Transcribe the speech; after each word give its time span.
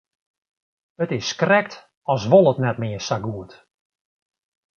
It 1.03 1.11
is 1.19 1.29
krekt 1.41 1.73
as 2.13 2.23
wol 2.31 2.49
it 2.51 2.61
net 2.63 2.77
mear 2.83 3.01
sa 3.07 3.17
goed. 3.25 3.51